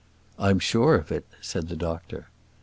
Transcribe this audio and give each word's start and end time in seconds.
"I'm 0.39 0.57
sure 0.57 0.95
of 0.95 1.11
it," 1.11 1.27
said 1.41 1.67
the 1.67 1.75
doctor. 1.75 2.29